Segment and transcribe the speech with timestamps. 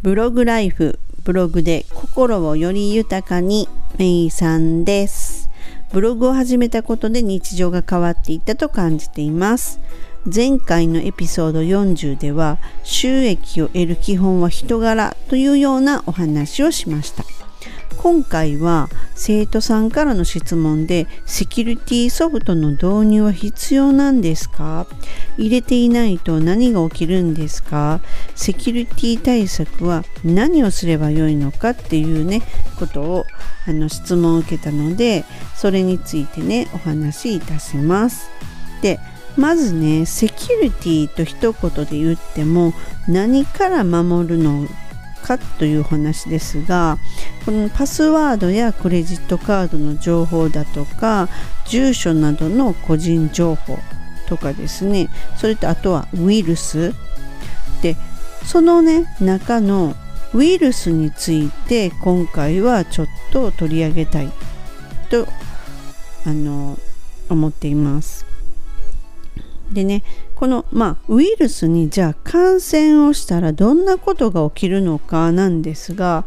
[0.00, 5.50] ブログライフブログで心をより豊かにメイさんです。
[5.92, 9.80] ブログを始めたことで日常が変わっていったと感じています。
[10.24, 17.24] 前回のエピソード40では収益を得る基本は人柄というようなお話をしました。
[17.96, 24.86] 今回は生徒さんからの質問でセキュリティソフトの導入は必要なんですか？
[25.36, 28.00] 入れていないと何が起きるんですか？
[28.36, 32.42] セキュリティ対策は何をすればよいのかっていうね
[32.78, 33.24] ことを
[33.66, 35.24] あの質問を受けたので
[35.56, 38.30] それについてねお話しいたします。
[38.80, 39.00] で
[39.36, 42.72] まずねセキュリティと一言で言っても
[43.08, 44.68] 何から守るの
[45.22, 46.98] かという話ですが
[47.44, 51.28] このパスワードやクレジットカードの情報だとか
[51.66, 53.78] 住所などの個人情報
[54.28, 56.94] とかですねそれとあとはウイルス
[57.82, 57.96] で
[58.44, 59.94] そのね中の
[60.34, 64.30] ウイルスについて今回はちょっと取り上げたい
[65.10, 65.26] と
[66.26, 66.78] あの
[67.30, 68.26] 思っています。
[69.72, 70.02] でね
[70.38, 76.24] この、まあ、ウイルスにじゃあ感染をしたらどんなことが起きるのかなんですが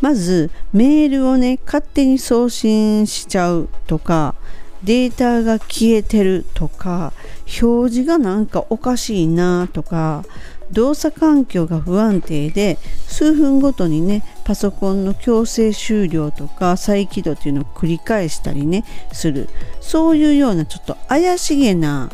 [0.00, 4.36] まずメールをね勝手に送信しちゃうとか
[4.84, 7.12] データが消えてるとか
[7.60, 10.24] 表示がなんかおかしいなとか
[10.70, 19.48] 動作環境が不安定で数分ごとにねパソコンの強制終了とか再起動っていうのを繰り返したりねする。
[19.80, 22.10] そういうようなちょっと怪しげな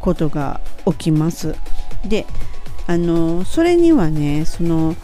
[0.00, 1.54] ことが起きます。
[2.06, 2.26] で
[2.86, 4.96] あのそれにはねその、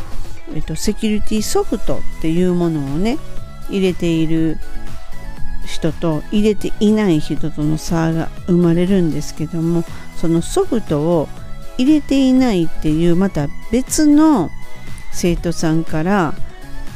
[0.55, 3.19] えっと、セキュリティソフトっていうものをね
[3.69, 4.59] 入れている
[5.67, 9.85] 人と入れていない人との差が生まれるんですけども
[10.17, 11.29] そのソフトを
[11.77, 14.51] 入れていないっていうまた別の
[15.13, 16.35] 生徒さんから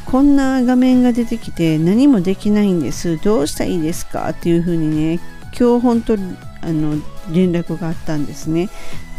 [0.05, 4.29] こんな画面が出てきて何もできないんですどうしたらいいですか？
[4.29, 5.19] っていうふうにね
[5.59, 6.15] 今日本当
[6.61, 6.95] あの
[7.31, 8.69] 連絡があったんですね。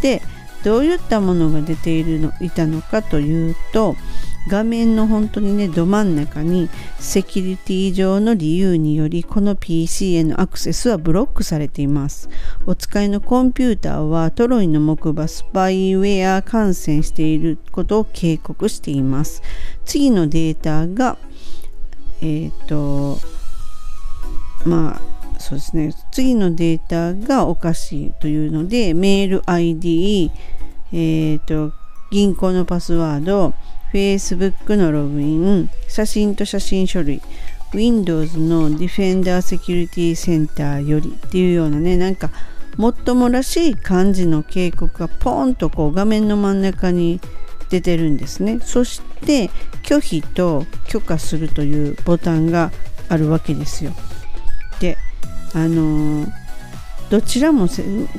[0.03, 0.23] で
[0.65, 3.97] どういったものが出ているのいたのかというと
[4.49, 12.31] 画面の本当にねど真ん中にセキュリティ上の理由によりこの PC へのアクセスはブロックされています
[12.67, 19.43] お使いのコンピューターはトロイの木馬スパイウェア感染していることを警告しています
[19.85, 21.19] 次のデータが
[22.23, 23.19] えっ、ー、と
[24.65, 25.93] まあそうですね。
[26.13, 30.31] 次のデータがおかしいというのでメール ID、
[30.93, 31.73] えーと、
[32.11, 33.55] 銀行のパスワード
[33.93, 37.23] Facebook のログイン写真と写真書類
[37.73, 42.31] Windows の Defender Security Center よりっていうようなねなんか
[42.77, 47.21] もっともらしい感じの警告がポンとこう画面の真ん中に
[47.71, 48.59] 出てるんですね。
[48.61, 49.51] そして
[49.85, 52.73] 拒否と許可するというボタンが
[53.09, 53.93] あるわけですよ。
[55.55, 56.27] あの
[57.11, 57.69] どちらも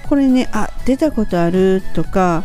[0.10, 2.44] これねあ出たことあるとか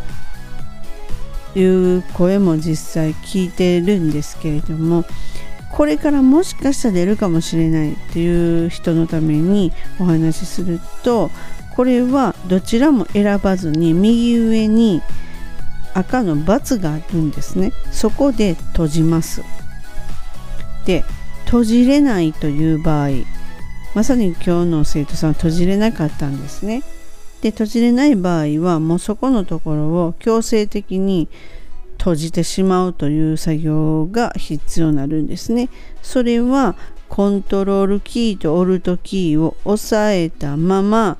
[1.57, 5.05] いう声も実際聞いてるんですけれども
[5.73, 11.31] これからもしかしたら出るかもしれないっていう人のためにお話しすると
[11.75, 15.03] これはどちらも選ばずに右上に
[15.95, 17.73] 赤の×があるんですね。
[17.91, 19.43] そこで閉じます。
[20.85, 21.05] で
[21.47, 23.09] 閉じれないという場合
[23.97, 26.83] まさに今日の生徒さんは閉じれなかったんですね。
[27.41, 31.31] で閉じれない場合はもうそこのところを強制的に
[31.97, 35.71] 閉じてしまうという作業が必要になるんですね。
[36.03, 36.77] それは
[37.09, 41.17] コントロールキーとオルトキーを押さえたまま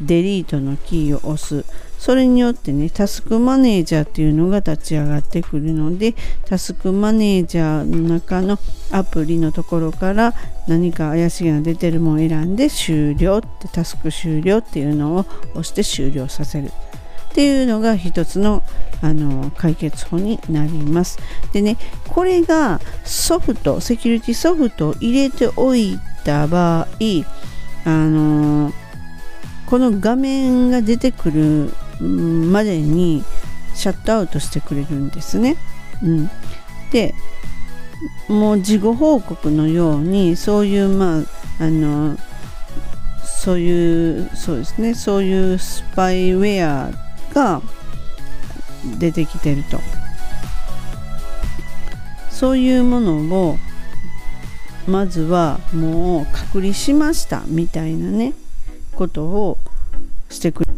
[0.00, 1.64] デリートのキーを押す。
[2.00, 6.14] それによってね、タスクマネージャーっていうのが立ち上がってくるので、
[6.46, 8.58] タスクマネージャーの中の
[8.90, 10.32] アプリのところから
[10.66, 16.68] 何か怪しげな出てるものを選んで終了ってタスク終了っていうのを押して終了させる。
[16.68, 18.62] っていうのが一つの
[19.02, 21.18] あの解決法になります。
[21.52, 21.76] でね、
[22.08, 26.86] これがソフト、セキュリティソフトを入れておいた場合、
[27.84, 28.72] あの
[29.66, 33.24] この画面が出てくるまでに
[33.74, 35.56] シャットアウトしてくれるんですね。
[36.02, 36.30] うん、
[36.90, 37.14] で
[38.28, 42.16] もう事後報告のようにそういうまああの
[43.22, 46.90] そういうそうですねそういうスパイウェア
[47.34, 47.62] が
[48.98, 49.78] 出てきてると
[52.30, 53.18] そういうもの
[53.48, 53.58] を
[54.86, 58.32] まずはもう隔離しましたみたいなね
[58.94, 59.58] ことを
[60.30, 60.69] してくる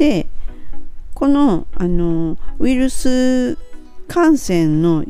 [0.00, 0.26] で
[1.12, 3.58] このあのウイルス
[4.08, 5.04] 感染の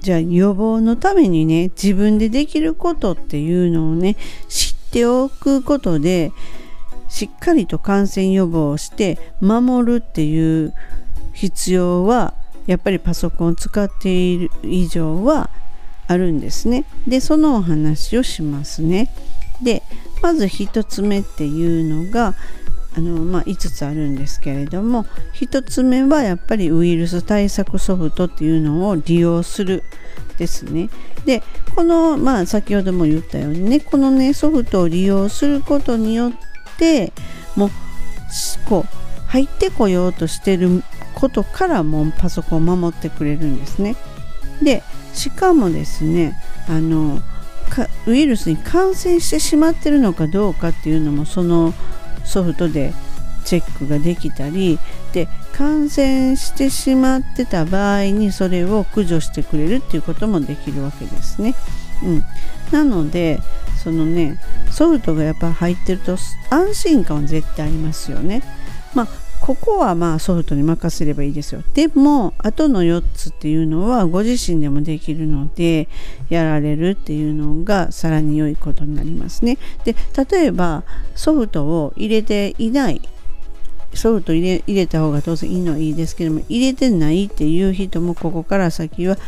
[0.00, 4.16] じゃあ予防のためにね自分でできることっていうのをね
[4.50, 6.30] 知っておくことで
[7.08, 10.74] しっかりと感染予防をして守るっていう
[11.32, 12.34] 必要は
[12.66, 15.48] やっぱりパソコンを使っている以上は
[16.06, 16.84] あるんですね。
[17.08, 19.10] でそのお話をしますね。
[19.62, 19.82] で
[20.20, 22.34] まず1つ目っていうのが
[22.96, 25.04] あの、まあ、5つあるんですけれども
[25.34, 29.82] 1つ目はやっぱりウイルス対策ソフトっていうのを利用する
[30.38, 30.90] ですね。
[31.24, 31.42] で
[31.74, 36.32] この、まあ、先ほども言ったようにねこのねソフトを利用することによっ
[36.78, 37.12] て
[37.56, 37.70] もう
[38.68, 40.82] こう入ってこようとしてる
[41.14, 43.96] ことからもパソコンを守ってくれるんですね。
[44.62, 44.82] で
[45.12, 46.36] しかもですね
[46.68, 47.20] あの
[48.06, 51.72] ウイルスに感染してしまってるのかどうかっていうのもその
[52.24, 52.92] ソフトで
[53.44, 54.78] チェックができたり
[55.12, 61.54] で感染してしまってた場合にそれを駆除してくれるっていうこともできるわけですね。
[62.02, 62.24] うん、
[62.72, 63.40] なので
[63.82, 64.40] そのね
[64.70, 66.16] ソフトがやっぱ入ってると
[66.50, 68.42] 安心感は絶対ありますよね。
[68.94, 69.08] まあ
[69.44, 71.62] ここはまあソフトに任せればいいですよ。
[71.74, 75.86] でも、あとの4つっていうのはご自身でもできるので、
[76.30, 79.58] やられるっていうのがさらに良いことになりますね。
[79.84, 79.94] で、
[80.30, 83.02] 例えばソフトを入れていない、
[83.92, 89.18] ソフト入れ入れた方が当然いいのはいいですけども、入れてないっていう人もここから先は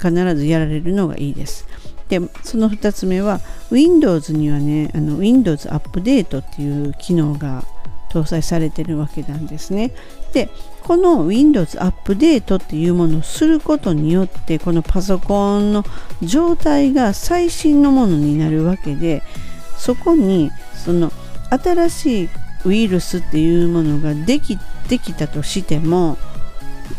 [0.00, 1.68] 必ずやられるのがいいです。
[2.08, 7.64] でその2つ目は Windows にはねあの Windows アップデートっていう機能が
[8.12, 9.92] 搭載されてるわけなんですね。
[10.32, 10.50] で
[10.82, 15.84] この Windows アップデートっていうものをすることによってこのパソコンの
[16.22, 19.22] 状態が最新のものになるわけで
[19.76, 21.12] そこにその
[21.50, 22.28] 新しい
[22.64, 24.58] ウイルスっていうものができ
[24.88, 26.18] できたとしても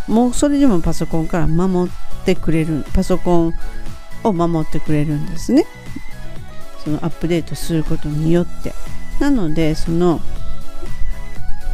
[0.07, 3.53] もうそれでもパソコンから守ってくれるパソコン
[4.23, 5.65] を守ってくれるんですね
[6.83, 8.73] そのアップデートすることによって
[9.19, 10.19] なのでその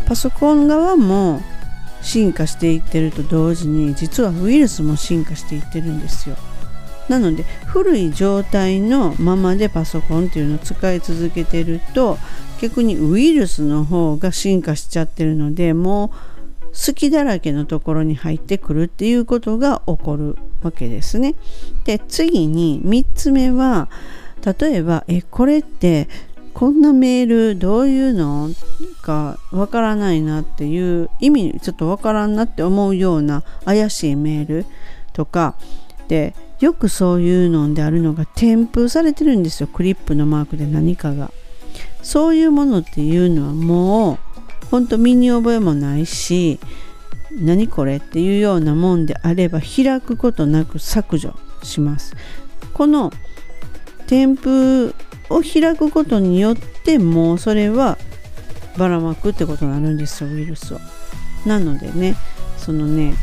[0.09, 1.39] パソコン側も
[2.01, 6.35] 進化していってると同時に実はウイルスも進化していってるんですよ
[7.09, 12.17] なので古い状態のままでパソコンっていうのを使い続けてると
[12.59, 16.09] 逆にウイルスの方が進化しちゃってるのでもう
[16.69, 21.35] 好きだらけのところに入ってくるっていうことが起こるわけですね。
[21.85, 23.89] で次に3つ目は
[24.59, 26.07] 例えばえこれって
[26.59, 28.49] こんなメールどういうの
[29.01, 34.65] かわからないなっていう意味ちょっとわからんなって思うような怪しいメール
[35.13, 35.55] とか。
[36.09, 39.67] でよくそういうのであるのが添付されてるんですよ。
[39.67, 41.31] クリップのマークで何かが。
[42.01, 44.17] そういうものっていうのはもう
[44.69, 46.59] ほんと身に覚えもないし
[47.31, 52.17] 何これっていうようなもんであれば開くことなく削除します。
[52.73, 53.13] この
[54.07, 54.93] 添付
[55.29, 57.97] を開くことによってもうそれは
[58.77, 60.79] ばらまくってことになるんですよウイルスを。
[61.45, 62.15] なのでね
[62.57, 63.15] そのね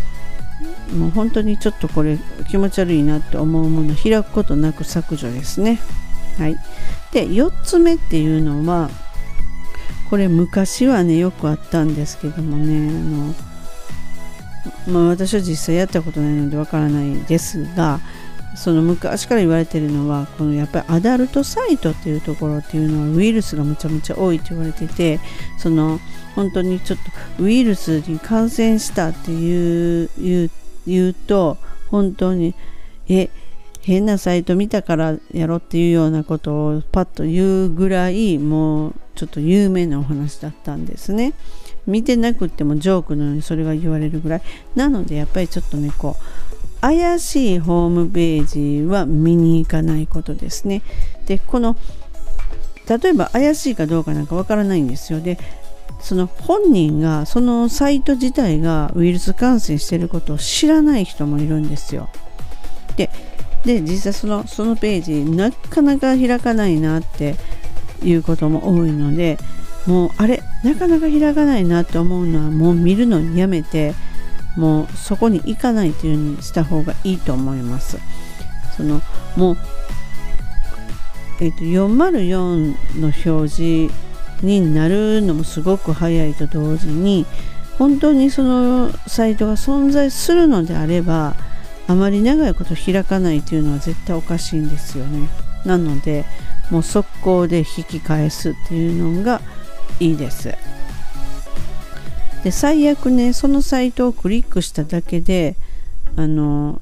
[0.97, 2.19] もう本当にちょっとこれ
[2.49, 5.81] 気持ち悪いなって思うもの開くことなく削除ですね。
[6.38, 6.56] はい、
[7.12, 8.91] で4つ目っていうのは
[10.11, 12.88] これ昔はねよくあったんですけどもね
[14.87, 18.00] あの、まあ、私は実際やったことないのでわからないですが
[18.57, 25.21] その昔から言われてるのはこのやっぱりアダルトサイトっていうところっていうのはウイルスがむちゃむちゃ多いって言われてて
[25.59, 26.01] その
[26.35, 26.99] 本当にちょっ
[27.39, 30.11] とウイルスに感染したっていう
[30.87, 31.59] 言うと
[31.91, 32.55] 本当に
[33.09, 33.31] え
[33.83, 41.35] 変なサイト見たからやろっていうようなことをパッと言うぐらいもうちょっと有名なお話だったんですね。
[41.87, 44.43] 見てなくてもジョークのようにそれが言われるぐらい
[44.75, 46.56] なのでやっぱりちょっとねこう
[46.87, 50.83] 怪しいホームページは見に行かないことですね。
[51.26, 51.76] で、この
[52.88, 55.21] 例えば怪しいかどうかなんかわからないんですよ。
[55.21, 55.37] で、
[56.00, 62.09] その本人がそのサイト自体がウイルス感染してることを知らない人もいるんですよ。
[62.97, 63.11] で、
[63.64, 67.35] で実際そのそのページなかなか開かないなって
[68.00, 69.38] いうことも多いので
[69.87, 73.95] もうあれなかなか開かないなって思うのはもう見るのにやめて
[74.57, 77.99] もうそこに行かないというにした方がいいと思います。
[78.77, 79.01] その
[79.37, 79.57] もう、
[81.41, 83.95] えーと、404の表示
[84.43, 87.27] になるのもすごく早いと同時に
[87.79, 91.35] 本当にそのサイトが存在するのであれば
[91.89, 95.29] あまり長いこと開かないというのは絶対おかしいんですよね。
[95.65, 96.25] なので
[96.71, 99.41] もう速攻で引き返すっていうのが
[100.01, 100.55] いいです。
[102.47, 105.57] で最悪ねそのサイトをクリックしただけで
[106.15, 106.81] あの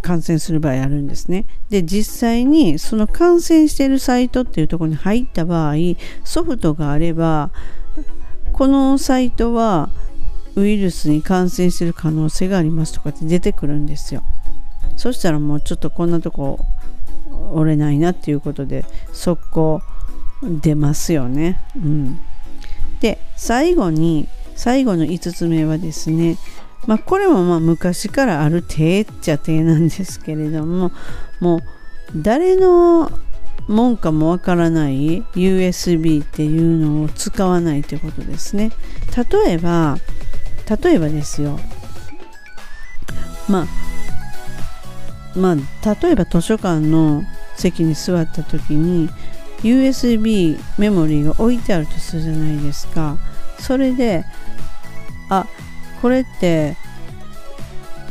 [0.00, 1.44] 感染する場合あるんですね。
[1.68, 5.74] で実際にその感染しているサイトっていうとこに入った場合
[6.24, 7.50] ソフトがあれば
[8.54, 9.90] このサイトは
[10.56, 14.22] ウイルスに感染してる可能性がありますとかって出てくるんですよ。
[14.96, 16.58] そしたらもうちょっとこんなとこ
[17.52, 19.82] 折れないなっていうことで速攻
[20.42, 21.60] 出ますよね。
[21.76, 22.18] うん、
[23.00, 24.26] で最後に
[24.58, 26.36] 最後の5つ目はですね
[26.86, 30.90] まあ、これもまあ昔からある手っちゃ手なんですけれども
[31.38, 31.60] もう
[32.16, 33.10] 誰の
[33.68, 38.72] もんかもわからない USB っていうのを使わないということですね。
[39.14, 39.98] 例えば
[40.82, 41.60] 例えばですよ。
[43.48, 43.66] ま
[45.34, 45.56] あまあ
[46.02, 47.22] 例えば図書館の
[47.56, 49.10] 席に座った時に
[49.62, 53.18] USB メモリーが置いてあるとするじゃないですか。
[53.58, 54.24] それで
[55.28, 55.46] あ
[56.00, 56.76] これって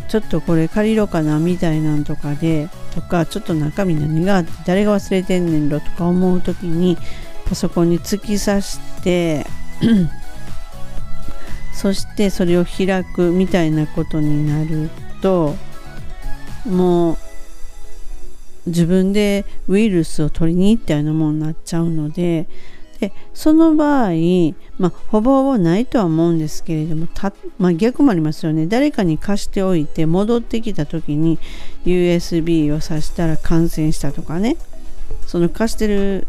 [0.08, 6.98] ちょっとこれ借りろかなみたいなんとかでとかちょっと中身何があって誰が忘れてんねんろとか思う時に
[7.46, 9.46] パソコンに突き刺して
[11.74, 14.90] そしてそれを開くみたいなことになる
[15.22, 15.56] と
[16.66, 17.18] もう
[18.68, 22.48] 自分でウイルスを取りに行ったようなものになっちゃうので
[23.00, 24.12] でその場合、
[24.78, 28.68] まあ、ほぼほぼないとは思うんですけれどもたまあ、逆もありますよね。
[28.68, 31.40] 誰かに貸しておいて戻ってきた時に
[31.86, 34.58] USB を挿したら感染したとかね。
[35.26, 36.28] その貸してる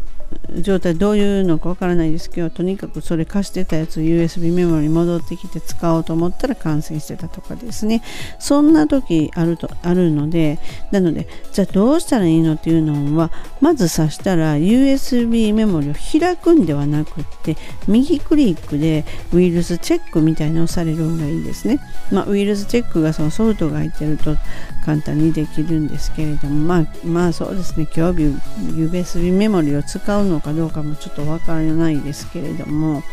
[0.61, 8.01] 状態どういうのかわからないですけどとにかくそれ貸してたやつ USB メモリに戻ってきて使おうと思ったら感染してたとかですね。
[8.39, 10.59] そんな時あるとあるので
[10.91, 21.79] なのでじゃあどうしたらいいのっていうのはまず挿したら USB メモリを開くんではなくって右クリックでウイルスチェックみたいなのをされるのがいいですね、
[22.11, 24.35] まあ、ウイルスチェックがそのソフトが入ってると
[24.85, 27.87] 簡単にできるんですけれどもまあまあそうですね。
[27.95, 28.21] 今日
[28.75, 33.03] USB メモリを使うのかどうかもちょっとわからないですけれども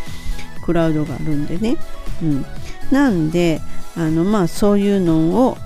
[0.65, 1.77] クラウドがあるんでね、
[2.23, 2.47] うん、
[2.91, 3.61] なんで
[3.97, 5.59] あのまあそういうのを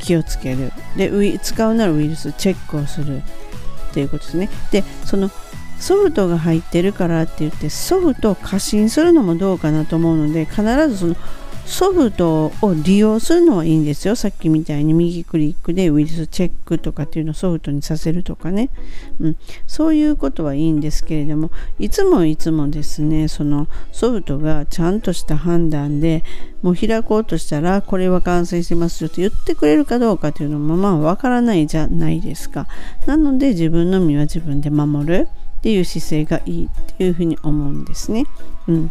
[0.00, 0.72] 気をつける。
[0.96, 4.48] で使うならウイルスチェックをするっていうことですね。
[4.70, 5.30] でその
[5.78, 11.16] ソフトが入ってるからって言ってソフトを過信するのもどうかなと思うので必ずその
[11.64, 14.16] ソフトを利用するのはいいんですよ。
[14.16, 18.70] さっきみたいに右クリックでウイルスチェックとかっていうのをソフトにさせるとかね。
[19.20, 26.24] うん、そういうことはいいんですけれども、いつもいつもですね、そのソフトがちゃんとした判断で
[26.62, 32.66] もう開こうとしたら、これは感染してますよと言ってくれるかどうかというのもまあわからないじゃないですか。
[33.06, 35.28] なので自分の身は自分で守る
[35.58, 38.24] っていう姿勢がいいっていうふうに思うんですね。
[38.66, 38.90] うん、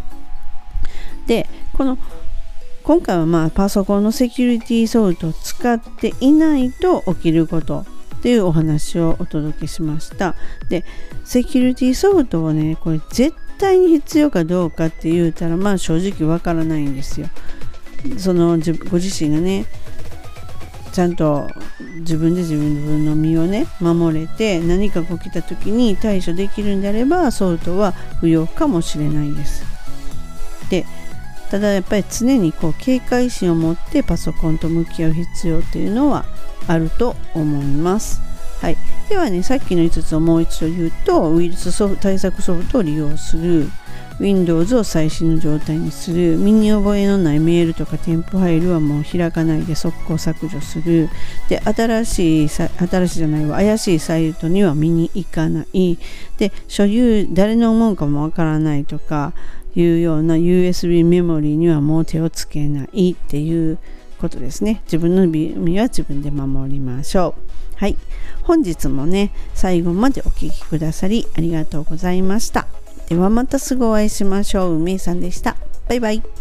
[1.28, 1.98] で、この
[2.84, 7.86] 今回はまあパソコンのセキュリティソフトを使っていないと起きること
[8.18, 10.36] っていうお話をお届けしました。
[10.70, 10.84] で
[11.24, 17.28] セキュリティソフトをねこれ絶対に必要かどうかって言うたらまあ正直わからないんですよ。
[18.18, 18.58] その
[18.90, 19.66] ご自身がね
[20.92, 21.48] ちゃんと
[22.00, 29.64] 自分で自分の身をね守れて何か起きた時に対処できるんであればソフトは不要かもしれないです。
[30.70, 30.86] で
[31.52, 36.24] ただやっぱり常にこう警戒心を持ってパソコンと向き合う必要というのは
[36.68, 38.22] あると思います。
[38.62, 38.78] はい、
[39.10, 43.70] ではねさっきの5つをもう一度言うとウイルスソフ対策ソフトを利用する。
[44.20, 46.38] Windows を最新の状態にする。
[46.38, 51.10] 身に覚えのないメールとか添付ファイルはもう開かないで速攻削除する。
[51.50, 52.68] で新しい新
[53.08, 53.58] しいじゃないわ。
[53.58, 55.98] 怪しいサイトには見に行かない。
[56.38, 59.34] で所有誰のもんかもわからないとか
[59.76, 63.78] いうような USB メモリーにはもう手をつけないっていう
[64.20, 64.82] ことですね。
[64.86, 67.78] 自分の身は自分で守りましょう。
[67.78, 67.98] はい。
[68.44, 72.68] 本日もね、最後までお聴きくださりありがとうございました。
[73.10, 74.76] ではまたすぐお会いしましょう。
[74.76, 75.58] 梅井さんでした。
[75.88, 76.41] バイバイ。